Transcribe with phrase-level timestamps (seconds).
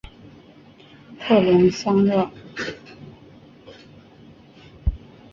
[1.19, 2.27] 特龙桑热。